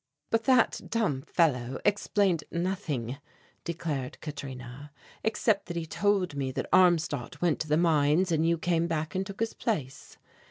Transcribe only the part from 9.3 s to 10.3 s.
his place.